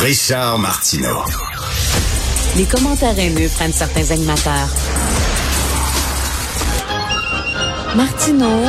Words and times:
Richard 0.00 0.60
Martineau. 0.60 1.24
Les 2.56 2.64
commentaires 2.64 3.18
haineux 3.18 3.48
prennent 3.48 3.72
certains 3.72 4.12
animateurs. 4.12 4.68
Martineau 7.96 8.64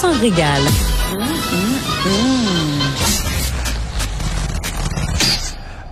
s'en 0.00 0.12
régale. 0.20 0.62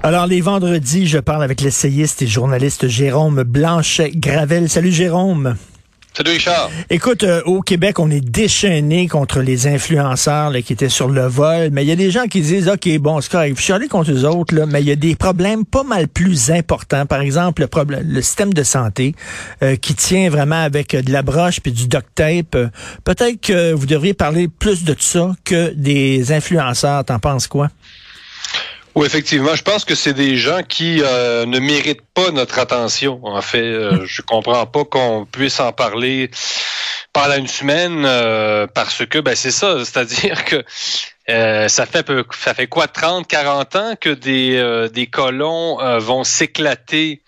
Alors, 0.04 0.26
les 0.28 0.40
vendredis, 0.40 1.08
je 1.08 1.18
parle 1.18 1.42
avec 1.42 1.60
l'essayiste 1.60 2.22
et 2.22 2.28
journaliste 2.28 2.86
Jérôme 2.86 3.42
Blanchet-Gravel. 3.42 4.68
Salut 4.68 4.92
Jérôme. 4.92 5.56
Salut 6.14 6.32
Richard. 6.32 6.70
Écoute, 6.90 7.24
euh, 7.24 7.40
au 7.46 7.62
Québec, 7.62 7.98
on 7.98 8.10
est 8.10 8.20
déchaîné 8.20 9.08
contre 9.08 9.40
les 9.40 9.66
influenceurs 9.66 10.50
là, 10.50 10.60
qui 10.60 10.74
étaient 10.74 10.90
sur 10.90 11.08
le 11.08 11.26
vol, 11.26 11.70
mais 11.72 11.84
il 11.84 11.88
y 11.88 11.92
a 11.92 11.96
des 11.96 12.10
gens 12.10 12.26
qui 12.26 12.42
disent, 12.42 12.68
OK, 12.68 12.86
bon, 12.98 13.22
c'est 13.22 13.32
correct, 13.32 13.54
je 13.56 13.62
suis 13.62 13.72
allé 13.72 13.88
contre 13.88 14.10
les 14.10 14.26
autres, 14.26 14.54
là, 14.54 14.66
mais 14.66 14.82
il 14.82 14.88
y 14.88 14.90
a 14.90 14.96
des 14.96 15.16
problèmes 15.16 15.64
pas 15.64 15.84
mal 15.84 16.08
plus 16.08 16.50
importants. 16.50 17.06
Par 17.06 17.22
exemple, 17.22 17.62
le, 17.62 17.68
problème, 17.68 18.04
le 18.06 18.20
système 18.20 18.52
de 18.52 18.62
santé 18.62 19.14
euh, 19.62 19.76
qui 19.76 19.94
tient 19.94 20.28
vraiment 20.28 20.62
avec 20.62 20.94
de 20.94 21.10
la 21.10 21.22
broche 21.22 21.60
puis 21.60 21.72
du 21.72 21.88
duct 21.88 22.06
tape. 22.14 22.56
Euh, 22.56 22.68
Peut-être 23.04 23.40
que 23.40 23.72
vous 23.72 23.86
devriez 23.86 24.12
parler 24.12 24.48
plus 24.48 24.84
de 24.84 24.94
ça 24.98 25.32
que 25.44 25.72
des 25.74 26.30
influenceurs. 26.30 27.06
T'en 27.06 27.20
penses 27.20 27.46
quoi? 27.46 27.70
Oui, 28.94 29.06
effectivement, 29.06 29.54
je 29.54 29.62
pense 29.62 29.86
que 29.86 29.94
c'est 29.94 30.12
des 30.12 30.36
gens 30.36 30.62
qui 30.62 31.00
euh, 31.02 31.46
ne 31.46 31.58
méritent 31.58 32.06
pas 32.12 32.30
notre 32.30 32.58
attention. 32.58 33.20
En 33.24 33.40
fait, 33.40 33.62
euh, 33.62 34.04
je 34.04 34.20
comprends 34.20 34.66
pas 34.66 34.84
qu'on 34.84 35.24
puisse 35.24 35.60
en 35.60 35.72
parler 35.72 36.30
pendant 37.14 37.36
une 37.36 37.48
semaine 37.48 38.04
euh, 38.04 38.66
parce 38.66 39.06
que 39.06 39.18
ben 39.18 39.34
c'est 39.34 39.50
ça, 39.50 39.78
c'est-à-dire 39.78 40.44
que 40.44 40.62
euh, 41.30 41.68
ça 41.68 41.86
fait 41.86 42.06
ça 42.38 42.52
fait 42.52 42.66
quoi 42.66 42.86
30 42.86 43.26
40 43.26 43.76
ans 43.76 43.94
que 43.98 44.10
des 44.10 44.88
des 44.92 45.06
colons 45.06 45.78
vont 45.98 46.24
s'éclater 46.24 47.22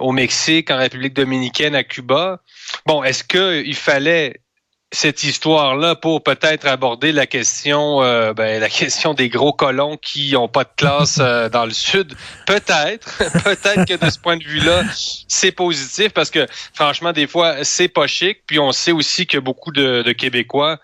au 0.00 0.10
Mexique, 0.10 0.72
en 0.72 0.78
République 0.78 1.14
dominicaine, 1.14 1.76
à 1.76 1.84
Cuba. 1.84 2.40
Bon, 2.84 3.04
est-ce 3.04 3.22
que 3.22 3.62
il 3.64 3.76
fallait 3.76 4.40
cette 4.96 5.24
histoire-là 5.24 5.94
pour 5.94 6.22
peut-être 6.22 6.66
aborder 6.66 7.12
la 7.12 7.26
question, 7.26 8.02
euh, 8.02 8.32
ben, 8.32 8.58
la 8.58 8.70
question 8.70 9.12
des 9.12 9.28
gros 9.28 9.52
colons 9.52 9.98
qui 9.98 10.32
n'ont 10.32 10.48
pas 10.48 10.64
de 10.64 10.70
classe 10.74 11.18
euh, 11.20 11.48
dans 11.50 11.66
le 11.66 11.72
sud. 11.72 12.14
Peut-être, 12.46 13.18
peut-être 13.44 13.84
que 13.84 14.02
de 14.02 14.10
ce 14.10 14.18
point 14.18 14.38
de 14.38 14.44
vue-là, 14.44 14.84
c'est 15.28 15.52
positif 15.52 16.12
parce 16.14 16.30
que 16.30 16.46
franchement, 16.72 17.12
des 17.12 17.26
fois, 17.26 17.62
c'est 17.62 17.88
pas 17.88 18.06
chic. 18.06 18.38
Puis 18.46 18.58
on 18.58 18.72
sait 18.72 18.92
aussi 18.92 19.26
que 19.26 19.36
beaucoup 19.36 19.70
de, 19.70 20.02
de 20.02 20.12
Québécois 20.12 20.78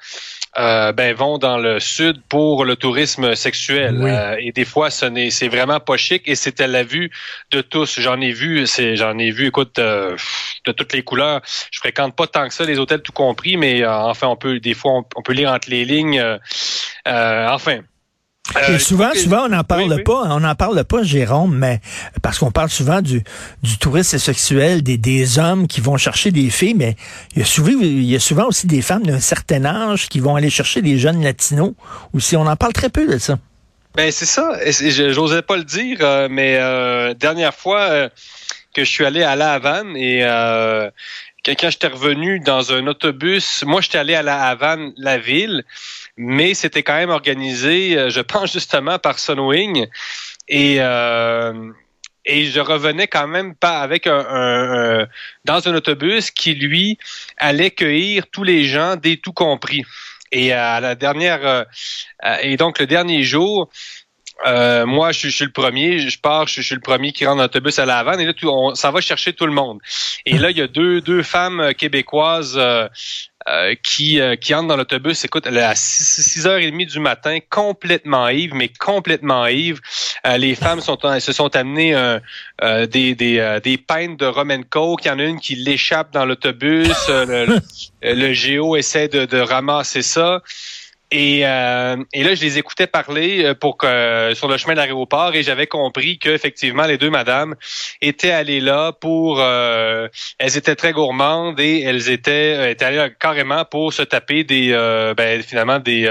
euh, 0.59 0.93
ben, 0.93 1.15
vont 1.15 1.39
dans 1.39 1.57
le 1.57 1.81
sud 1.81 2.21
pour 2.29 2.67
le 2.67 2.77
tourisme 2.77 3.35
sexuel. 3.35 4.03
Euh, 4.03 4.37
et 4.39 4.53
des 4.53 4.67
fois, 4.67 4.91
ce 4.91 5.07
n'est, 5.07 5.31
c'est 5.31 5.49
vraiment 5.49 5.81
pas 5.81 5.97
chic 5.97 6.25
et 6.27 6.35
c'est 6.35 6.61
à 6.61 6.67
la 6.67 6.83
vue 6.83 7.11
de 7.53 7.63
tous. 7.63 7.99
J'en 7.99 8.21
ai 8.21 8.33
vu, 8.33 8.67
c'est, 8.67 8.97
j'en 8.97 9.17
ai 9.17 9.31
vu, 9.31 9.47
écoute, 9.47 9.79
euh, 9.79 10.15
de 10.65 10.73
toutes 10.73 10.93
les 10.93 11.03
couleurs. 11.03 11.41
Je 11.71 11.79
fréquente 11.79 12.15
pas 12.17 12.27
tant 12.27 12.49
que 12.49 12.55
ça 12.55 12.65
les 12.65 12.79
hôtels 12.79 13.03
tout 13.03 13.13
compris, 13.13 13.57
mais 13.57 13.87
enfin, 13.87 14.29
on 14.29 14.37
peut, 14.37 14.61
des 14.61 14.75
fois, 14.75 15.03
on, 15.17 15.23
peut 15.23 15.33
lire 15.33 15.51
entre 15.51 15.71
les 15.71 15.85
lignes. 15.85 16.23
enfin, 17.07 17.81
euh, 18.57 18.79
souvent, 18.79 19.15
souvent, 19.15 19.47
on 19.47 19.49
n'en 19.49 19.65
parle 19.65 20.03
pas, 20.03 20.25
on 20.27 20.41
n'en 20.41 20.55
parle 20.55 20.85
pas, 20.85 21.03
Jérôme, 21.03 21.57
mais 21.57 21.81
parce 22.23 22.39
qu'on 22.39 22.51
parle 22.51 22.69
souvent 22.69 23.01
du, 23.01 23.23
du 23.63 23.79
tourisme 23.79 24.19
sexuel, 24.19 24.83
des, 24.83 24.99
des 24.99 25.39
hommes 25.39 25.67
qui 25.67 25.81
vont 25.81 25.97
chercher 25.97 26.31
des 26.31 26.51
filles, 26.51 26.75
mais 26.75 26.97
il 27.35 27.39
y 27.39 27.43
a 27.43 27.47
souvent, 27.47 27.73
il 27.81 28.03
y 28.03 28.17
a 28.17 28.21
souvent 28.21 28.47
aussi 28.47 28.67
des 28.67 28.83
femmes 28.83 29.05
d'un 29.05 29.21
certain 29.21 29.65
âge 29.65 30.09
qui 30.09 30.21
vont 30.21 30.37
aller 30.37 30.51
chercher 30.51 30.83
des 30.83 30.99
jeunes 30.99 31.23
latinos. 31.23 31.73
Ou 32.13 32.21
si 32.21 32.37
on 32.37 32.47
en 32.47 32.57
parle 32.57 32.73
très 32.73 32.91
peu 32.91 33.07
de 33.07 33.19
ça. 33.19 33.39
Ben 33.95 34.11
c'est 34.11 34.27
ça. 34.27 34.59
J'osais 35.13 35.43
pas 35.43 35.57
le 35.57 35.65
dire, 35.65 35.99
euh, 36.01 36.29
mais 36.31 36.57
euh, 36.59 37.15
dernière 37.15 37.55
fois 37.55 38.11
que 38.75 38.85
je 38.85 38.91
suis 38.91 39.05
allé 39.05 39.23
à 39.23 39.37
La 39.37 39.53
Havane 39.53 39.97
et 39.97 40.25
euh, 40.25 40.91
quand 41.45 41.71
j'étais 41.71 41.89
revenu 41.89 42.41
dans 42.41 42.73
un 42.73 42.87
autobus, 42.87 43.65
moi 43.65 43.81
j'étais 43.81 43.99
allé 43.99 44.15
à 44.15 44.23
La 44.23 44.47
Havane, 44.47 44.93
la 44.97 45.19
ville 45.19 45.65
mais 46.17 46.55
c'était 46.55 46.83
quand 46.83 46.97
même 46.97 47.11
organisé, 47.11 47.97
euh, 47.97 48.11
je 48.11 48.21
pense 48.33 48.53
justement 48.53 48.99
par 48.99 49.19
Sunwing. 49.19 49.87
Et 50.49 50.77
euh, 50.81 51.73
et 52.25 52.45
je 52.45 52.61
revenais 52.61 53.09
quand 53.09 53.27
même 53.27 53.57
pas 53.57 53.81
avec 53.81 54.07
un, 54.07 55.09
dans 55.45 55.69
un 55.69 55.75
autobus 55.75 56.31
qui 56.31 56.55
lui 56.55 56.97
allait 57.37 57.73
cueillir 57.73 58.29
tous 58.31 58.45
les 58.45 58.65
gens 58.65 58.95
des 58.95 59.17
tout 59.17 59.33
compris. 59.33 59.83
Et 60.31 60.53
à 60.53 60.79
la 60.79 60.95
dernière 60.95 61.45
euh, 61.45 61.65
et 62.43 62.57
donc 62.57 62.79
le 62.79 62.87
dernier 62.87 63.25
jour, 63.25 63.71
euh, 64.47 64.87
moi, 64.87 65.13
je, 65.13 65.29
suis 65.29 65.45
le 65.45 65.53
premier, 65.53 65.99
je 65.99 66.19
pars, 66.19 66.47
je, 66.49 66.61
suis 66.61 66.75
le 66.75 66.81
premier 66.81 67.13
qui 67.13 67.25
rentre 67.27 67.39
dans 67.39 67.45
l'autobus 67.45 67.79
à 67.79 67.87
la 67.87 67.99
Havane, 67.99 68.21
et 68.21 68.27
là, 68.27 68.33
tout, 68.33 68.49
on, 68.49 68.75
ça 68.75 68.91
va 68.91 69.01
chercher 69.01 69.33
tout 69.33 69.47
le 69.47 69.53
monde. 69.53 69.79
Et 70.27 70.39
là, 70.39 70.51
il 70.51 70.59
y 70.59 70.63
a 70.63 70.67
deux, 70.67 71.01
deux 71.01 71.23
femmes 71.23 71.73
québécoises 71.75 72.59
euh, 73.49 73.75
qui, 73.83 74.21
euh, 74.21 74.37
qui 74.37 74.55
entre 74.55 74.69
dans 74.69 74.77
l'autobus, 74.77 75.25
écoute, 75.25 75.49
à 75.49 75.73
6h30 75.73 76.87
du 76.87 77.01
matin, 77.01 77.39
complètement 77.51 78.29
ivre, 78.29 78.55
mais 78.55 78.69
complètement 78.69 79.47
ivre. 79.49 79.81
Euh, 80.25 80.37
les 80.37 80.55
femmes 80.55 80.81
sont, 80.81 80.97
se 81.19 81.33
sont 81.33 81.57
amenées 81.57 81.93
des, 82.63 83.15
des, 83.17 83.59
des 83.65 83.79
pintes 83.79 84.19
de 84.21 84.27
Roman 84.27 84.63
Coke. 84.63 85.05
Il 85.05 85.09
y 85.09 85.11
en 85.11 85.19
a 85.19 85.25
une 85.25 85.41
qui 85.41 85.57
l'échappe 85.57 86.13
dans 86.13 86.25
l'autobus. 86.25 87.09
le, 87.09 87.59
le, 88.03 88.33
géo 88.33 88.77
essaie 88.77 89.09
de, 89.09 89.25
de 89.25 89.39
ramasser 89.39 90.03
ça. 90.03 90.43
Et, 91.13 91.43
euh, 91.45 91.97
et, 92.15 92.25
là, 92.25 92.35
je 92.35 92.41
les 92.41 92.57
écoutais 92.57 92.87
parler 92.87 93.45
euh, 93.45 93.55
pour 93.55 93.77
que 93.77 94.33
sur 94.35 94.49
le 94.49 94.57
chemin 94.57 94.73
de 94.73 94.79
l'aéroport 94.79 95.35
et 95.35 95.43
j'avais 95.43 95.67
compris 95.67 96.19
que 96.19 96.31
effectivement 96.31 96.87
les 96.87 96.97
deux 96.97 97.11
madames 97.11 97.55
étaient 98.01 98.31
allées 98.31 98.61
là 98.61 98.93
pour. 98.93 99.39
Euh, 99.39 100.09
elles 100.39 100.57
étaient 100.57 100.75
très 100.75 100.93
gourmandes 100.93 101.61
et 101.61 101.83
elles 101.83 102.09
étaient, 102.09 102.73
étaient 102.73 102.87
allées 102.87 103.13
carrément 103.21 103.67
pour 103.67 103.93
se 103.93 104.03
taper 104.03 104.43
des 104.43 104.73
ben, 105.17 105.43
finalement 105.43 105.79
des 105.79 106.11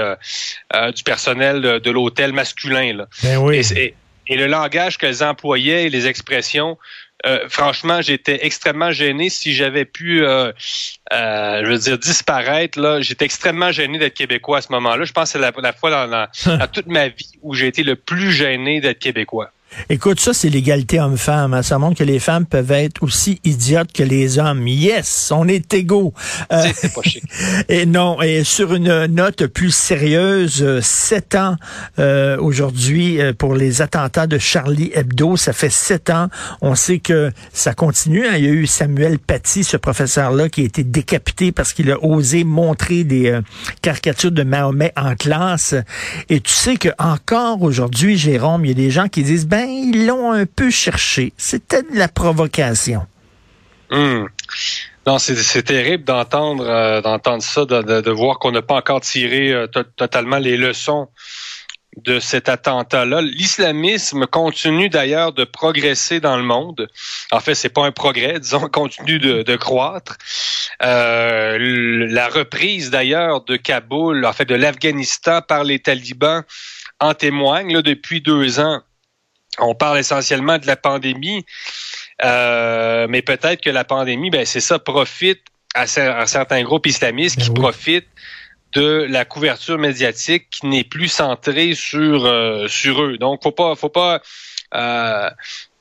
du 0.94 1.02
personnel 1.02 1.80
de, 1.80 1.90
l'hôtel 1.90 2.32
masculin 2.32 2.94
là. 2.94 3.06
Ben 3.24 3.38
oui. 3.38 3.60
et, 3.74 3.82
et 3.82 3.94
le 4.28 4.46
langage 4.46 4.98
qu'elles 4.98 5.22
employaient 5.22 5.86
et 5.86 5.90
les 5.90 6.06
expressions 6.06 6.78
euh, 7.24 7.48
franchement, 7.48 8.02
j'étais 8.02 8.44
extrêmement 8.44 8.90
gêné. 8.90 9.30
Si 9.30 9.54
j'avais 9.54 9.84
pu, 9.84 10.24
euh, 10.24 10.52
euh, 11.12 11.64
je 11.64 11.70
veux 11.70 11.78
dire, 11.78 11.98
disparaître, 11.98 12.80
là, 12.80 13.00
j'étais 13.00 13.24
extrêmement 13.24 13.70
gêné 13.70 13.98
d'être 13.98 14.14
québécois 14.14 14.58
à 14.58 14.60
ce 14.60 14.72
moment-là. 14.72 15.04
Je 15.04 15.12
pense 15.12 15.32
que 15.32 15.38
c'est 15.38 15.38
la, 15.38 15.52
la, 15.56 15.72
fois 15.72 15.90
dans, 15.90 16.08
dans 16.08 16.66
toute 16.72 16.86
ma 16.86 17.08
vie 17.08 17.32
où 17.42 17.54
j'ai 17.54 17.68
été 17.68 17.84
le 17.84 17.96
plus 17.96 18.32
gêné 18.32 18.80
d'être 18.80 18.98
québécois. 18.98 19.52
Écoute, 19.88 20.20
ça, 20.20 20.32
c'est 20.32 20.48
l'égalité 20.48 21.00
homme-femme. 21.00 21.54
Hein. 21.54 21.62
Ça 21.62 21.78
montre 21.78 21.98
que 21.98 22.04
les 22.04 22.18
femmes 22.18 22.46
peuvent 22.46 22.72
être 22.72 23.02
aussi 23.02 23.40
idiotes 23.44 23.92
que 23.92 24.02
les 24.02 24.38
hommes. 24.38 24.66
Yes, 24.66 25.30
on 25.34 25.48
est 25.48 25.72
égaux. 25.74 26.12
Euh, 26.52 26.64
c'est 26.74 26.92
pas 26.92 27.02
chic. 27.04 27.24
Et 27.68 27.86
non, 27.86 28.20
et 28.22 28.44
sur 28.44 28.74
une 28.74 29.06
note 29.06 29.46
plus 29.46 29.74
sérieuse, 29.74 30.62
euh, 30.62 30.80
sept 30.82 31.34
ans 31.34 31.56
euh, 31.98 32.36
aujourd'hui 32.38 33.20
euh, 33.20 33.32
pour 33.32 33.54
les 33.54 33.82
attentats 33.82 34.26
de 34.26 34.38
Charlie 34.38 34.90
Hebdo. 34.94 35.36
Ça 35.36 35.52
fait 35.52 35.70
sept 35.70 36.10
ans. 36.10 36.28
On 36.60 36.74
sait 36.74 36.98
que 36.98 37.30
ça 37.52 37.74
continue. 37.74 38.26
Hein. 38.26 38.36
Il 38.36 38.44
y 38.44 38.48
a 38.48 38.52
eu 38.52 38.66
Samuel 38.66 39.18
Paty, 39.18 39.64
ce 39.64 39.76
professeur-là, 39.76 40.48
qui 40.48 40.62
a 40.62 40.64
été 40.64 40.84
décapité 40.84 41.52
parce 41.52 41.72
qu'il 41.72 41.90
a 41.90 42.02
osé 42.02 42.44
montrer 42.44 43.04
des 43.04 43.38
caricatures 43.80 44.32
de 44.32 44.42
Mahomet 44.42 44.92
en 44.96 45.14
classe. 45.14 45.74
Et 46.28 46.40
tu 46.40 46.52
sais 46.52 46.76
que 46.76 46.88
encore 46.98 47.62
aujourd'hui, 47.62 48.16
Jérôme, 48.16 48.64
il 48.64 48.68
y 48.68 48.72
a 48.72 48.74
des 48.74 48.90
gens 48.90 49.08
qui 49.08 49.22
disent, 49.22 49.46
ben, 49.46 49.61
ils 49.64 50.06
l'ont 50.06 50.32
un 50.32 50.46
peu 50.46 50.70
cherché. 50.70 51.32
C'était 51.36 51.82
de 51.82 51.96
la 51.96 52.08
provocation. 52.08 53.06
Hmm. 53.90 54.26
Non, 55.06 55.18
c'est 55.18 55.64
terrible 55.64 56.04
d'entendre 56.04 56.64
euh, 56.64 57.00
d'entendre 57.00 57.42
ça, 57.42 57.64
de, 57.64 58.10
voir 58.10 58.38
qu'on 58.38 58.52
n'a 58.52 58.62
pas 58.62 58.76
encore 58.76 59.00
tiré 59.00 59.52
euh, 59.52 59.66
totalement 59.66 60.38
les 60.38 60.56
leçons 60.56 61.08
de 61.96 62.20
cet 62.20 62.48
attentat-là. 62.48 63.20
L'islamisme 63.20 64.26
continue 64.26 64.88
d'ailleurs 64.88 65.32
de 65.32 65.44
progresser 65.44 66.20
dans 66.20 66.36
le 66.36 66.42
monde. 66.42 66.88
En 67.30 67.40
fait, 67.40 67.54
c'est 67.54 67.68
pas 67.68 67.84
un 67.84 67.92
progrès, 67.92 68.40
disons, 68.40 68.68
continue 68.68 69.18
de, 69.18 69.56
croître. 69.56 70.16
Euh, 70.82 71.58
la 72.08 72.28
reprise 72.28 72.90
d'ailleurs 72.90 73.44
de 73.44 73.56
Kaboul, 73.56 74.24
en 74.24 74.32
fait 74.32 74.46
de 74.46 74.54
l'Afghanistan 74.54 75.42
par 75.42 75.64
les 75.64 75.80
talibans 75.80 76.44
en 77.00 77.14
témoigne. 77.14 77.82
Depuis 77.82 78.20
deux 78.20 78.60
ans, 78.60 78.82
on 79.58 79.74
parle 79.74 79.98
essentiellement 79.98 80.58
de 80.58 80.66
la 80.66 80.76
pandémie, 80.76 81.44
euh, 82.24 83.06
mais 83.08 83.22
peut-être 83.22 83.60
que 83.60 83.70
la 83.70 83.84
pandémie, 83.84 84.30
ben 84.30 84.46
c'est 84.46 84.60
ça, 84.60 84.78
profite 84.78 85.42
à, 85.74 85.86
certains 85.86 86.62
groupes 86.62 86.86
islamistes 86.86 87.40
qui 87.40 87.50
ben 87.50 87.62
profitent 87.62 88.08
de 88.74 89.06
la 89.08 89.24
couverture 89.24 89.78
médiatique 89.78 90.48
qui 90.50 90.66
n'est 90.66 90.84
plus 90.84 91.08
centrée 91.08 91.74
sur 91.74 92.24
euh, 92.24 92.68
sur 92.68 93.02
eux. 93.02 93.18
Donc 93.18 93.42
faut 93.42 93.52
pas 93.52 93.74
faut 93.74 93.90
pas 93.90 94.22
euh, 94.74 95.30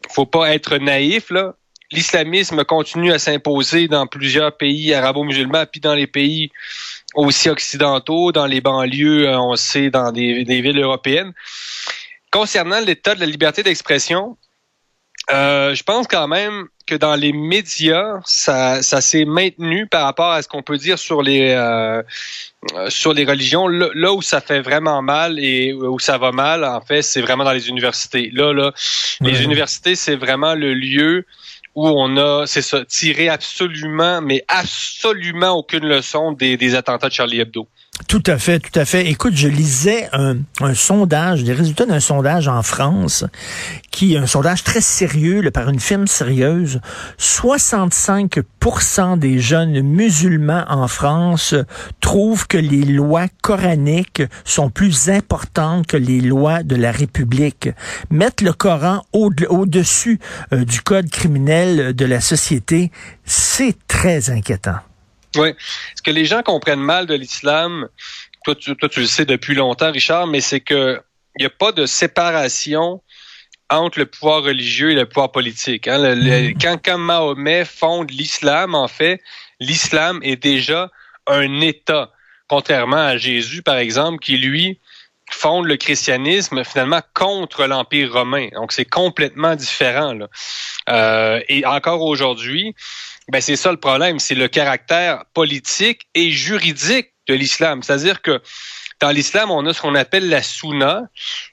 faut 0.09 0.25
pas 0.25 0.53
être 0.53 0.77
naïf 0.77 1.29
là. 1.29 1.53
L'islamisme 1.93 2.63
continue 2.63 3.11
à 3.11 3.19
s'imposer 3.19 3.89
dans 3.89 4.07
plusieurs 4.07 4.55
pays 4.55 4.93
arabo-musulmans 4.93 5.65
puis 5.69 5.81
dans 5.81 5.93
les 5.93 6.07
pays 6.07 6.49
aussi 7.15 7.49
occidentaux, 7.49 8.31
dans 8.31 8.45
les 8.45 8.61
banlieues, 8.61 9.27
on 9.37 9.57
sait 9.57 9.89
dans 9.89 10.13
des 10.13 10.61
villes 10.61 10.79
européennes. 10.79 11.33
Concernant 12.31 12.79
l'état 12.79 13.13
de 13.15 13.19
la 13.19 13.25
liberté 13.25 13.63
d'expression, 13.63 14.37
euh, 15.29 15.75
je 15.75 15.83
pense 15.83 16.07
quand 16.07 16.27
même 16.27 16.67
que 16.87 16.95
dans 16.95 17.15
les 17.15 17.31
médias, 17.31 18.19
ça, 18.25 18.81
ça 18.81 19.01
s'est 19.01 19.25
maintenu 19.25 19.87
par 19.87 20.05
rapport 20.05 20.31
à 20.31 20.41
ce 20.41 20.47
qu'on 20.47 20.63
peut 20.63 20.77
dire 20.77 20.97
sur 20.97 21.21
les 21.21 21.51
euh, 21.51 22.01
sur 22.89 23.13
les 23.13 23.23
religions. 23.23 23.67
Là, 23.67 24.13
où 24.13 24.21
ça 24.21 24.41
fait 24.41 24.61
vraiment 24.61 25.01
mal 25.01 25.37
et 25.39 25.73
où 25.73 25.99
ça 25.99 26.17
va 26.17 26.31
mal, 26.31 26.65
en 26.65 26.81
fait, 26.81 27.01
c'est 27.01 27.21
vraiment 27.21 27.43
dans 27.43 27.53
les 27.53 27.69
universités. 27.69 28.29
Là, 28.33 28.51
là, 28.53 28.73
les 29.21 29.43
universités, 29.43 29.95
c'est 29.95 30.15
vraiment 30.15 30.55
le 30.55 30.73
lieu 30.73 31.25
où 31.75 31.87
on 31.87 32.17
a, 32.17 32.45
c'est 32.45 32.61
ça, 32.61 32.83
tiré 32.83 33.29
absolument, 33.29 34.21
mais 34.21 34.43
absolument 34.47 35.51
aucune 35.51 35.85
leçon 35.85 36.33
des, 36.33 36.57
des 36.57 36.75
attentats 36.75 37.07
de 37.07 37.13
Charlie 37.13 37.39
Hebdo. 37.39 37.67
Tout 38.07 38.23
à 38.27 38.37
fait, 38.37 38.59
tout 38.59 38.77
à 38.79 38.85
fait. 38.85 39.07
Écoute, 39.09 39.33
je 39.35 39.47
lisais 39.47 40.09
un, 40.13 40.35
sondage, 40.73 41.43
des 41.43 41.53
résultats 41.53 41.85
d'un 41.85 41.99
sondage 41.99 42.47
en 42.47 42.61
France, 42.61 43.25
qui 43.91 44.15
est 44.15 44.17
un 44.17 44.27
sondage 44.27 44.63
très 44.63 44.81
sérieux 44.81 45.49
par 45.51 45.69
une 45.69 45.79
firme 45.79 46.07
sérieuse. 46.07 46.81
65% 47.19 49.17
des 49.17 49.39
jeunes 49.39 49.81
musulmans 49.81 50.65
en 50.67 50.87
France 50.87 51.55
trouvent 51.99 52.47
que 52.47 52.57
les 52.57 52.83
lois 52.83 53.27
coraniques 53.41 54.23
sont 54.45 54.69
plus 54.69 55.09
importantes 55.09 55.87
que 55.87 55.97
les 55.97 56.21
lois 56.21 56.63
de 56.63 56.75
la 56.75 56.91
République. 56.91 57.69
Mettre 58.09 58.43
le 58.43 58.53
Coran 58.53 59.03
au-dessus 59.13 60.19
euh, 60.53 60.65
du 60.65 60.81
code 60.81 61.09
criminel 61.09 61.95
de 61.95 62.05
la 62.05 62.21
société, 62.21 62.91
c'est 63.25 63.75
très 63.87 64.29
inquiétant. 64.29 64.79
Oui. 65.37 65.53
Ce 65.95 66.01
que 66.01 66.11
les 66.11 66.25
gens 66.25 66.43
comprennent 66.43 66.81
mal 66.81 67.05
de 67.05 67.13
l'islam, 67.13 67.87
toi 68.43 68.55
tu, 68.55 68.75
toi 68.75 68.89
tu 68.89 69.01
le 69.01 69.05
sais 69.05 69.25
depuis 69.25 69.55
longtemps, 69.55 69.91
Richard, 69.91 70.27
mais 70.27 70.41
c'est 70.41 70.59
que 70.59 71.01
il 71.37 71.41
n'y 71.41 71.45
a 71.45 71.49
pas 71.49 71.71
de 71.71 71.85
séparation 71.85 73.01
entre 73.69 73.99
le 73.99 74.05
pouvoir 74.05 74.43
religieux 74.43 74.91
et 74.91 74.95
le 74.95 75.05
pouvoir 75.05 75.31
politique. 75.31 75.87
Hein. 75.87 76.15
Mm. 76.15 76.53
quand, 76.61 76.77
quand 76.83 76.97
Mahomet 76.97 77.65
fonde 77.65 78.11
l'islam, 78.11 78.75
en 78.75 78.87
fait, 78.87 79.21
l'islam 79.59 80.19
est 80.23 80.35
déjà 80.35 80.89
un 81.27 81.61
État, 81.61 82.11
contrairement 82.49 82.97
à 82.97 83.17
Jésus, 83.17 83.61
par 83.61 83.77
exemple, 83.77 84.19
qui 84.19 84.37
lui 84.37 84.79
fonde 85.29 85.65
le 85.65 85.77
christianisme 85.77 86.63
finalement 86.65 87.01
contre 87.13 87.65
l'Empire 87.65 88.11
romain. 88.11 88.49
Donc 88.53 88.73
c'est 88.73 88.85
complètement 88.85 89.55
différent. 89.55 90.13
Là. 90.13 90.27
Euh, 90.89 91.41
et 91.47 91.65
encore 91.65 92.01
aujourd'hui, 92.01 92.75
ben 93.31 93.39
c'est 93.39 93.55
ça 93.55 93.71
le 93.71 93.77
problème, 93.77 94.19
c'est 94.19 94.35
le 94.35 94.49
caractère 94.49 95.23
politique 95.33 96.01
et 96.13 96.31
juridique 96.31 97.13
de 97.27 97.33
l'islam. 97.33 97.81
C'est-à-dire 97.81 98.21
que 98.21 98.41
dans 98.99 99.09
l'islam, 99.09 99.51
on 99.51 99.65
a 99.65 99.73
ce 99.73 99.81
qu'on 99.81 99.95
appelle 99.95 100.27
la 100.27 100.43
sunna. 100.43 101.03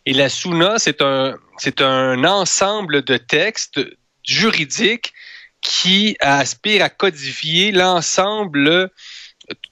Et 0.05 0.13
la 0.13 0.29
sunna, 0.29 0.75
c'est 0.79 1.03
un, 1.03 1.37
c'est 1.57 1.81
un 1.81 2.25
ensemble 2.25 3.03
de 3.03 3.17
textes 3.17 3.81
juridiques 4.25 5.13
qui 5.61 6.17
aspirent 6.19 6.83
à 6.83 6.89
codifier 6.89 7.71
l'ensemble 7.71 8.91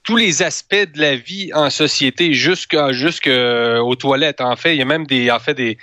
tous 0.05 0.17
les 0.17 0.43
aspects 0.43 0.75
de 0.75 1.01
la 1.01 1.17
vie 1.17 1.51
en 1.55 1.71
société 1.71 2.35
jusqu'à 2.35 2.93
jusqu'aux 2.93 3.97
toilettes. 3.97 4.41
En 4.41 4.55
fait, 4.55 4.77
il 4.77 4.79
y 4.79 4.83
a 4.83 4.87
même 4.87 5.09
des 5.09 5.29
en 5.33 5.41
fait 5.41 5.55
des, 5.55 5.77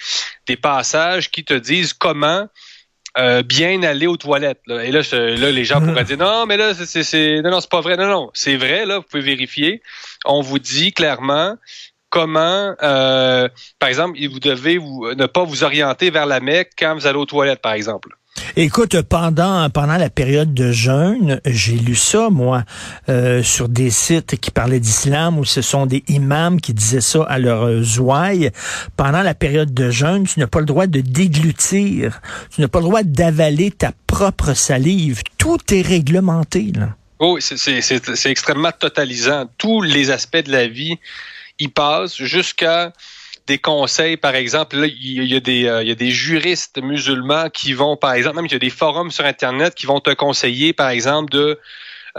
des 0.48 0.56
passages 0.56 1.30
qui 1.30 1.44
te 1.44 1.54
disent 1.54 1.92
comment 1.92 2.48
euh, 3.18 3.44
bien 3.44 3.84
aller 3.84 4.08
aux 4.08 4.18
toilettes. 4.18 4.62
Là. 4.66 4.84
Et 4.84 4.92
là, 4.92 5.02
là, 5.12 5.52
les 5.52 5.66
gens 5.66 5.82
pourraient 5.82 6.04
dire 6.06 6.18
non, 6.18 6.46
mais 6.46 6.58
là, 6.58 6.74
c'est, 6.74 7.04
c'est, 7.04 7.42
non, 7.42 7.52
non, 7.52 7.62
c'est 7.62 7.70
pas 7.70 7.82
vrai. 7.82 7.98
Non, 7.98 8.08
non, 8.08 8.32
c'est 8.34 8.56
vrai. 8.56 8.86
Là, 8.86 8.98
vous 8.98 9.06
pouvez 9.10 9.24
vérifier. 9.24 9.82
On 10.26 10.42
vous 10.42 10.60
dit 10.60 10.94
clairement 10.94 11.56
comment, 12.10 12.76
euh, 12.84 13.48
par 13.80 13.90
exemple, 13.90 14.20
vous 14.28 14.40
devez 14.40 14.78
vous, 14.78 15.14
ne 15.16 15.26
pas 15.26 15.44
vous 15.44 15.64
orienter 15.64 16.12
vers 16.12 16.28
la 16.28 16.40
Mecque 16.40 16.72
quand 16.78 16.94
vous 16.94 17.08
allez 17.08 17.18
aux 17.18 17.26
toilettes, 17.26 17.62
par 17.62 17.74
exemple. 17.74 18.10
Écoute, 18.56 19.02
pendant 19.02 19.70
pendant 19.70 19.98
la 19.98 20.10
période 20.10 20.54
de 20.54 20.72
jeûne, 20.72 21.42
j'ai 21.46 21.76
lu 21.76 21.96
ça 21.96 22.30
moi 22.30 22.64
euh, 23.10 23.42
sur 23.44 23.70
des 23.70 23.90
sites 23.90 24.40
qui 24.40 24.52
parlaient 24.52 24.80
d'islam 24.80 25.40
où 25.40 25.46
ce 25.46 25.62
sont 25.62 25.86
des 25.86 26.04
imams 26.08 26.62
qui 26.62 26.74
disaient 26.74 27.02
ça 27.02 27.24
à 27.24 27.40
leurs 27.40 28.00
ouailles. 28.00 28.52
Pendant 28.96 29.22
la 29.22 29.34
période 29.34 29.74
de 29.74 29.90
jeûne, 29.90 30.28
tu 30.28 30.40
n'as 30.40 30.48
pas 30.48 30.60
le 30.60 30.66
droit 30.66 30.88
de 30.88 31.02
déglutir, 31.02 32.22
tu 32.54 32.62
n'as 32.62 32.68
pas 32.68 32.80
le 32.80 32.86
droit 32.86 33.04
d'avaler 33.04 33.72
ta 33.72 33.92
propre 34.08 34.54
salive. 34.54 35.24
Tout 35.38 35.60
est 35.74 35.82
réglementé 35.82 36.72
là. 36.76 36.90
Oh, 37.20 37.40
c'est 37.40 38.30
extrêmement 38.30 38.72
totalisant. 38.72 39.50
Tous 39.58 39.82
les 39.82 40.12
aspects 40.12 40.44
de 40.44 40.52
la 40.52 40.68
vie 40.68 40.98
y 41.60 41.70
passent 41.70 42.22
jusqu'à 42.22 42.92
des 43.48 43.58
conseils, 43.58 44.18
par 44.18 44.36
exemple, 44.36 44.78
là, 44.78 44.88
il 44.88 45.26
y, 45.26 45.36
a 45.36 45.40
des, 45.40 45.68
euh, 45.68 45.84
il 45.84 45.90
y 45.90 45.92
a 45.92 45.96
des 45.96 46.12
juristes 46.12 46.82
musulmans 46.82 47.50
qui 47.50 47.74
vont, 47.74 47.98
par 47.98 48.14
exemple, 48.14 48.38
même 48.38 48.46
il 48.46 48.52
y 48.54 48.56
a 48.56 48.60
des 48.60 48.70
forums 48.70 49.12
sur 49.12 49.26
Internet 49.26 49.76
qui 49.76 49.86
vont 49.86 50.00
te 50.00 50.12
conseiller, 50.12 50.72
par 50.72 50.90
exemple, 50.90 51.32
de 51.32 51.60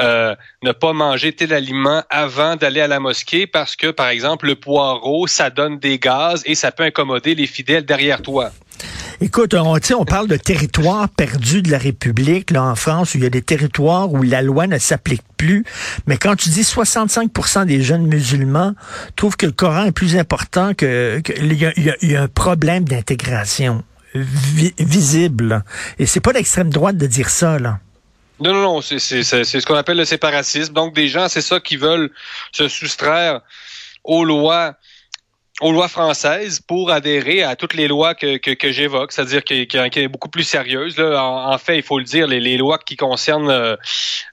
euh, 0.01 0.35
ne 0.63 0.73
pas 0.73 0.93
manger 0.93 1.33
tel 1.33 1.53
aliment 1.53 2.03
avant 2.11 2.57
d'aller 2.57 2.81
à 2.81 2.89
la 2.89 3.01
mosquée 3.01 3.47
parce 3.47 3.77
que, 3.77 3.87
par 3.91 4.09
exemple, 4.09 4.47
le 4.47 4.57
poireau, 4.57 5.27
ça 5.27 5.51
donne 5.51 5.79
des 5.79 5.99
gaz 5.99 6.43
et 6.47 6.55
ça 6.55 6.73
peut 6.73 6.83
incommoder 6.83 7.35
les 7.35 7.47
fidèles 7.47 7.87
derrière 7.87 8.21
toi. 8.21 8.51
Écoute, 9.21 9.55
on, 9.55 9.77
on 9.97 10.05
parle 10.05 10.29
de 10.29 10.37
territoires 10.37 11.09
perdus 11.09 11.63
de 11.63 11.71
la 11.71 11.79
République, 11.79 12.51
là, 12.51 12.65
en 12.65 12.75
France, 12.75 13.15
où 13.15 13.19
il 13.19 13.25
y 13.25 13.27
a 13.27 13.31
des 13.31 13.43
territoires 13.43 14.13
où 14.13 14.23
la 14.23 14.43
loi 14.43 14.67
ne 14.67 14.79
s'applique 14.79 15.23
plus. 15.37 15.65
Mais 16.07 16.17
quand 16.17 16.37
tu 16.37 16.49
dis 16.49 16.63
65% 16.63 17.67
des 17.67 17.83
jeunes 17.83 18.07
musulmans 18.07 18.75
trouvent 19.17 19.37
que 19.37 19.47
le 19.47 19.53
Coran 19.53 19.85
est 19.85 19.93
plus 19.93 20.17
important 20.17 20.75
que, 20.75 21.23
il, 21.39 21.53
y 21.55 22.17
a, 22.17 22.23
un 22.23 22.29
problème 22.29 22.85
d'intégration 22.85 23.85
visible. 24.15 25.65
Et 25.99 26.07
c'est 26.07 26.21
pas 26.21 26.33
l'extrême 26.33 26.71
droite 26.71 26.97
de 26.97 27.07
dire 27.07 27.31
ça, 27.31 27.59
là. 27.59 27.79
Non, 28.41 28.53
non, 28.53 28.63
non, 28.63 28.81
c'est 28.83 28.99
ce 28.99 29.65
qu'on 29.65 29.77
appelle 29.77 29.97
le 29.97 30.05
séparatisme. 30.05 30.73
Donc, 30.73 30.95
des 30.95 31.09
gens, 31.09 31.29
c'est 31.29 31.41
ça 31.41 31.61
qui 31.61 31.77
veulent 31.77 32.11
se 32.53 32.69
soustraire 32.69 33.41
aux 34.03 34.25
lois 34.25 34.75
aux 35.61 35.71
lois 35.71 35.87
françaises 35.89 36.61
pour 36.61 36.91
adhérer 36.91 37.45
à 37.45 37.55
toutes 37.55 37.75
les 37.75 37.87
lois 37.87 38.15
que, 38.15 38.39
que, 38.39 38.51
que 38.51 38.73
j'évoque, 38.73 39.13
c'est-à-dire 39.13 39.45
qui, 39.45 39.69
qui, 39.69 39.79
est 39.79 40.09
beaucoup 40.09 40.29
plus 40.29 40.43
sérieuse. 40.43 40.99
Là. 40.99 41.23
En, 41.25 41.59
fait, 41.59 41.77
il 41.77 41.83
faut 41.83 41.99
le 41.99 42.05
dire, 42.05 42.27
les, 42.27 42.41
les 42.41 42.57
lois 42.57 42.79
qui 42.79 42.97
concernent 42.97 43.51
euh, 43.51 43.77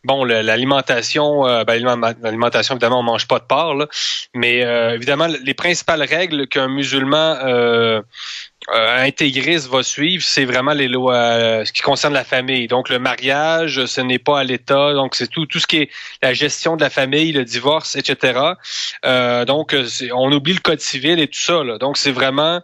bon 0.04 0.24
l'alimentation, 0.24 1.46
euh, 1.46 1.64
ben, 1.64 1.84
l'alimentation 2.22 2.74
évidemment 2.74 3.02
on 3.02 3.04
mange 3.04 3.28
pas 3.28 3.38
de 3.38 3.44
porc, 3.44 3.76
là, 3.76 3.88
mais 4.34 4.64
euh, 4.64 4.96
évidemment 4.96 5.28
les 5.28 5.54
principales 5.54 6.02
règles 6.02 6.48
qu'un 6.48 6.68
musulman 6.68 7.38
euh, 8.70 8.82
euh, 8.92 9.04
intégriste 9.06 9.68
va 9.68 9.84
suivre, 9.84 10.24
c'est 10.24 10.46
vraiment 10.46 10.74
les 10.74 10.88
lois, 10.88 11.16
euh, 11.16 11.66
ce 11.66 11.74
qui 11.74 11.82
concerne 11.82 12.14
la 12.14 12.24
famille. 12.24 12.68
Donc 12.68 12.90
le 12.90 13.00
mariage, 13.00 13.86
ce 13.86 14.02
n'est 14.02 14.20
pas 14.20 14.40
à 14.40 14.44
l'État. 14.44 14.94
Donc 14.94 15.16
c'est 15.16 15.28
tout, 15.28 15.46
tout 15.46 15.60
ce 15.60 15.68
qui 15.68 15.78
est 15.78 15.90
la 16.22 16.34
gestion 16.34 16.76
de 16.76 16.82
la 16.82 16.90
famille, 16.90 17.32
le 17.32 17.46
divorce, 17.46 17.96
etc. 17.96 18.40
Euh, 19.06 19.46
donc 19.46 19.76
on 20.14 20.32
oublie 20.32 20.54
le 20.54 20.60
code 20.60 20.80
civil 20.80 21.20
et 21.20 21.28
tout 21.28 21.40
ça. 21.40 21.64
Donc 21.80 21.98
c'est 21.98 22.12
vraiment 22.12 22.62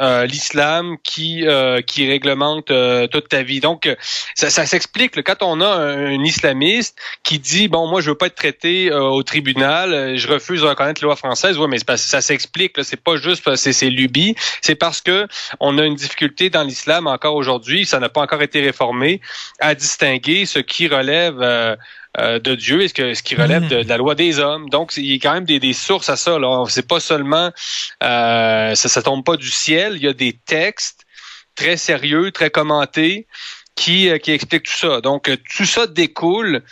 euh, 0.00 0.26
l'islam 0.26 0.96
qui 1.02 1.46
euh, 1.46 1.80
qui 1.80 2.06
réglemente 2.06 2.70
euh, 2.70 3.06
toute 3.06 3.28
ta 3.28 3.42
vie. 3.42 3.60
Donc 3.60 3.88
ça, 4.34 4.50
ça 4.50 4.66
s'explique 4.66 5.22
quand 5.22 5.42
on 5.42 5.60
a 5.60 5.68
un, 5.68 6.22
islamiste 6.22 6.98
qui 7.22 7.38
dit 7.38 7.68
bon 7.68 7.86
moi 7.88 8.00
je 8.00 8.10
veux 8.10 8.16
pas 8.16 8.26
être 8.26 8.34
traité 8.34 8.92
au 8.92 9.22
tribunal, 9.22 10.16
je 10.16 10.28
refuse 10.28 10.60
de 10.60 10.66
reconnaître 10.66 11.02
la 11.02 11.06
loi 11.06 11.16
française. 11.16 11.58
Ouais 11.58 11.68
mais 11.68 11.78
ça 11.96 12.20
s'explique. 12.20 12.72
C'est 12.82 13.00
pas 13.00 13.16
juste 13.16 13.54
c'est 13.56 13.72
c'est 13.72 13.90
lubie, 13.90 14.34
c'est 14.60 14.74
parce 14.74 15.00
que 15.00 15.26
on 15.60 15.78
a 15.78 15.84
une 15.84 15.94
difficulté 15.94 16.50
dans 16.50 16.62
l'islam 16.62 17.06
encore 17.06 17.34
aujourd'hui, 17.34 17.86
ça 17.86 17.98
n'a 17.98 18.08
pas 18.08 18.20
encore 18.20 18.42
été 18.42 18.60
réformé 18.60 19.20
à 19.60 19.74
distinguer 19.74 20.46
ce 20.46 20.58
qui 20.58 20.88
relève 20.88 21.76
euh, 22.18 22.38
de 22.38 22.54
Dieu 22.54 22.82
et 22.82 22.88
ce, 22.88 22.94
que, 22.94 23.14
ce 23.14 23.22
qui 23.22 23.34
relève 23.34 23.64
mm. 23.64 23.68
de, 23.68 23.88
la 23.88 23.96
loi 23.96 24.14
des 24.14 24.38
hommes. 24.38 24.68
Donc, 24.70 24.96
il 24.96 25.06
y 25.06 25.14
a 25.14 25.18
quand 25.18 25.34
même 25.34 25.44
des, 25.44 25.60
des 25.60 25.72
sources 25.72 26.08
à 26.08 26.16
ça. 26.16 26.38
Là. 26.38 26.64
C'est 26.68 26.86
pas 26.86 27.00
seulement 27.00 27.50
euh, 28.02 28.74
ça, 28.74 28.88
ça 28.88 29.02
tombe 29.02 29.24
pas 29.24 29.36
du 29.36 29.50
ciel. 29.50 29.94
Il 29.96 30.02
y 30.02 30.08
a 30.08 30.12
des 30.12 30.32
textes 30.32 31.04
très 31.54 31.76
sérieux, 31.76 32.30
très 32.32 32.50
commentés, 32.50 33.26
qui, 33.74 34.08
euh, 34.08 34.18
qui 34.18 34.32
expliquent 34.32 34.64
tout 34.64 34.76
ça. 34.76 35.00
Donc, 35.00 35.30
tout 35.56 35.66
ça 35.66 35.86
découle 35.86 36.62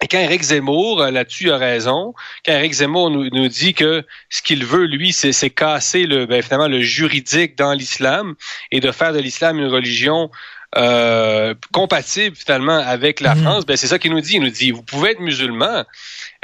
et 0.00 0.06
quand 0.06 0.18
Eric 0.18 0.42
Zemmour, 0.42 1.02
là-dessus, 1.06 1.50
a 1.50 1.56
raison, 1.56 2.14
quand 2.46 2.52
Eric 2.52 2.72
Zemmour 2.72 3.10
nous, 3.10 3.28
nous 3.30 3.48
dit 3.48 3.74
que 3.74 4.04
ce 4.30 4.42
qu'il 4.42 4.64
veut, 4.64 4.84
lui, 4.84 5.12
c'est 5.12 5.50
casser 5.50 6.06
le, 6.06 6.24
ben, 6.24 6.40
finalement 6.40 6.68
le 6.68 6.80
juridique 6.80 7.58
dans 7.58 7.72
l'islam 7.72 8.36
et 8.70 8.78
de 8.78 8.92
faire 8.92 9.12
de 9.12 9.18
l'islam 9.18 9.58
une 9.58 9.66
religion 9.66 10.30
euh, 10.76 11.54
compatible 11.72 12.36
finalement 12.36 12.78
avec 12.78 13.20
la 13.20 13.34
mhm. 13.34 13.42
France, 13.42 13.66
ben 13.66 13.76
c'est 13.76 13.86
ça 13.86 13.98
qu'il 13.98 14.12
nous 14.12 14.20
dit. 14.20 14.34
Il 14.34 14.42
nous 14.42 14.50
dit, 14.50 14.70
vous 14.70 14.82
pouvez 14.82 15.12
être 15.12 15.20
musulman, 15.20 15.84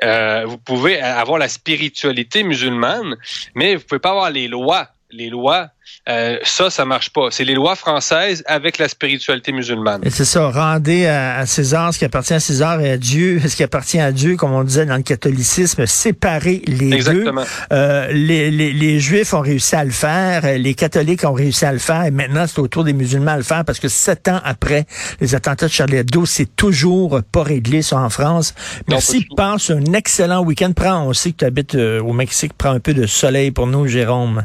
euh, 0.03 0.45
vous 0.47 0.59
pouvez 0.59 1.01
avoir 1.01 1.39
la 1.39 1.49
spiritualité 1.49 2.43
musulmane, 2.43 3.17
mais 3.55 3.77
vous 3.77 3.85
pouvez 3.85 3.99
pas 3.99 4.11
avoir 4.11 4.31
les 4.31 4.49
lois, 4.49 4.89
les 5.11 5.29
lois 5.29 5.69
Euh, 6.09 6.39
ça, 6.43 6.69
ça 6.69 6.85
marche 6.85 7.11
pas. 7.11 7.29
C'est 7.31 7.45
les 7.45 7.55
lois 7.55 7.77
françaises 7.77 8.43
avec 8.47 8.79
la 8.79 8.89
spiritualité 8.89 9.53
musulmane. 9.53 10.03
Et 10.05 10.11
c'est 10.11 10.25
ça, 10.25 10.51
rendez 10.51 11.07
à, 11.07 11.47
César 11.47 11.95
ce 11.95 11.99
qui 11.99 12.05
appartient 12.05 12.35
à 12.35 12.41
César 12.41 12.81
et 12.81 12.91
à 12.91 12.97
Dieu 12.97 13.41
ce 13.47 13.57
qui 13.57 13.63
appartient 13.63 14.01
à 14.01 14.13
Dieu, 14.13 14.37
comme 14.37 14.53
on 14.53 14.65
disait 14.65 14.87
dans 14.87 14.97
le 14.97 15.03
catholicisme, 15.03 15.87
séparer 15.87 16.63
les 16.67 16.93
Exactement. 16.93 17.43
deux. 17.43 17.47
Euh, 17.73 18.09
les, 18.13 18.51
les, 18.51 18.73
les, 18.73 19.01
Juifs 19.01 19.33
ont 19.35 19.41
réussi 19.41 19.77
à 19.77 19.85
le 19.85 19.91
faire, 19.91 20.59
les 20.59 20.75
catholiques 20.75 21.25
ont 21.25 21.33
réussi 21.33 21.65
à 21.65 21.73
le 21.73 21.79
faire, 21.79 22.05
et 22.05 22.11
maintenant 22.11 22.47
c'est 22.47 22.59
au 22.59 22.69
tour 22.69 22.85
des 22.85 22.93
musulmans 22.93 23.33
à 23.33 23.37
le 23.37 23.43
faire 23.43 23.65
parce 23.65 23.81
que 23.81 23.89
sept 23.89 24.29
ans 24.29 24.41
après 24.45 24.87
les 25.21 25.35
attentats 25.35 25.67
de 25.67 25.73
Charlie 25.73 25.97
Hebdo, 25.97 26.27
c'est 26.27 26.55
toujours 26.57 27.21
pas 27.33 27.43
réglé, 27.43 27.83
ça 27.83 27.99
en 27.99 28.11
France. 28.11 28.55
Merci, 28.89 29.27
passe 29.37 29.71
un 29.71 29.93
excellent 29.93 30.43
week-end. 30.43 30.73
Prends, 30.75 31.07
on 31.07 31.13
sait 31.13 31.33
que 31.33 31.39
tu 31.39 31.45
habites 31.45 31.75
euh, 31.75 32.01
au 32.01 32.13
Mexique, 32.13 32.53
prends 32.57 32.71
un 32.71 32.81
peu 32.81 32.95
de 32.95 33.07
soleil 33.07 33.51
pour 33.51 33.67
nous, 33.67 33.87
Jérôme. 33.87 34.45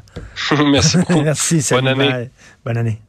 Merci 0.72 0.98
beaucoup. 0.98 1.22
Merci. 1.30 1.64
Bonne 1.72 1.88
année. 1.88 2.30
Bonne 2.66 2.78
année. 2.78 3.02